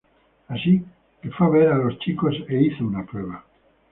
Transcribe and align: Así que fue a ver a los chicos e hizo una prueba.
Así 0.47 0.83
que 1.21 1.29
fue 1.29 1.45
a 1.45 1.49
ver 1.51 1.67
a 1.67 1.77
los 1.77 1.99
chicos 1.99 2.33
e 2.49 2.59
hizo 2.59 2.83
una 2.83 3.05
prueba. 3.05 3.45